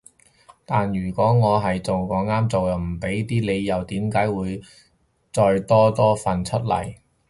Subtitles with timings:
[0.65, 4.59] 但如果我係做啱又畀唔到理由點解會
[5.31, 6.95] 再做多份出嚟